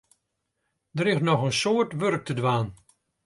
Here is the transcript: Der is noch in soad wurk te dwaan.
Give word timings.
Der 0.97 1.05
is 1.13 1.21
noch 1.25 1.43
in 1.47 1.55
soad 1.61 1.91
wurk 1.99 2.23
te 2.25 2.33
dwaan. 2.39 2.67